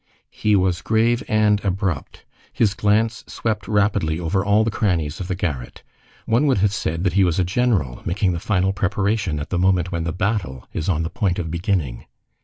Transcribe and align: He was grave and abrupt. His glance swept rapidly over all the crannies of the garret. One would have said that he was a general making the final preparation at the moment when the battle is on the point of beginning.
He 0.31 0.55
was 0.55 0.81
grave 0.81 1.21
and 1.27 1.63
abrupt. 1.63 2.25
His 2.51 2.73
glance 2.73 3.23
swept 3.27 3.67
rapidly 3.67 4.19
over 4.19 4.43
all 4.43 4.63
the 4.63 4.71
crannies 4.71 5.19
of 5.19 5.27
the 5.27 5.35
garret. 5.35 5.83
One 6.25 6.47
would 6.47 6.57
have 6.57 6.73
said 6.73 7.03
that 7.03 7.13
he 7.13 7.23
was 7.23 7.37
a 7.37 7.43
general 7.43 8.01
making 8.03 8.31
the 8.33 8.39
final 8.39 8.73
preparation 8.73 9.39
at 9.39 9.51
the 9.51 9.59
moment 9.59 9.91
when 9.91 10.03
the 10.03 10.11
battle 10.11 10.67
is 10.73 10.89
on 10.89 11.03
the 11.03 11.11
point 11.11 11.37
of 11.37 11.51
beginning. 11.51 12.05